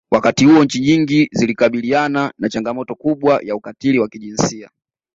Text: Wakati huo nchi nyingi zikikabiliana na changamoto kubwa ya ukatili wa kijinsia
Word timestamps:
Wakati 0.11 0.45
huo 0.45 0.63
nchi 0.63 0.79
nyingi 0.81 1.29
zikikabiliana 1.31 2.33
na 2.37 2.49
changamoto 2.49 2.95
kubwa 2.95 3.39
ya 3.43 3.55
ukatili 3.55 3.99
wa 3.99 4.07
kijinsia 4.07 4.69